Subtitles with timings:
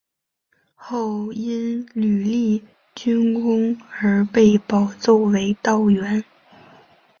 [0.73, 2.63] 后因屡立
[2.95, 6.25] 军功而被保奏为道员。